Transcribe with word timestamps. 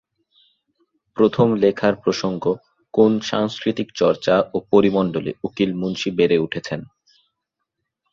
প্রথম 1.17 1.47
লেখার 1.55 1.93
প্রসঙ্গ 1.95 2.43
কোন 2.93 3.11
সাংস্কৃতিক 3.21 3.87
চর্চা 3.95 4.35
ও 4.53 4.57
পরিমণ্ডলে 4.71 5.31
উকিল 5.43 5.71
মুন্সী 5.73 6.09
বেড়ে 6.17 6.37
উঠেছেন। 6.37 6.81